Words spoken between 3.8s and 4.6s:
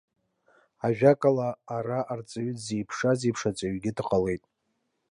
дҟалеит.